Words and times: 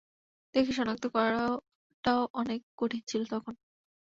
দেখে 0.55 0.73
সনাক্ত 0.73 1.05
করাটাও 1.07 2.21
অনেক 2.33 2.59
কঠিন 2.77 3.01
ছিলো 3.07 3.25
তখন। 3.33 3.53